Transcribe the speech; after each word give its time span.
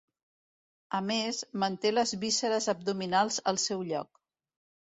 A 0.99 1.01
més, 1.09 1.41
manté 1.65 1.93
les 1.97 2.13
vísceres 2.25 2.71
abdominals 2.75 3.39
al 3.53 3.63
seu 3.69 3.89
lloc. 3.93 4.11